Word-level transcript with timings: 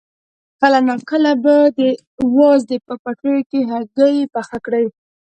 کله 0.59 0.79
ناکله 0.89 1.31
به 1.43 1.55
یې 1.79 1.89
د 2.17 2.19
وازدې 2.37 2.77
په 2.87 2.93
پوټیو 3.03 3.47
کې 3.49 3.59
هګۍ 3.71 4.15
پخه 4.33 4.57
کړه. 4.65 4.81